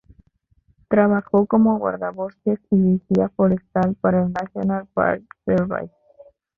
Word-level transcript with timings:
Trabajó 0.87 1.45
como 1.45 1.77
guardabosques 1.77 2.57
y 2.71 2.75
vigía 2.75 3.29
forestal 3.35 3.93
para 4.01 4.23
el 4.23 4.33
National 4.33 4.87
Park 4.95 5.21
Service. 5.45 5.93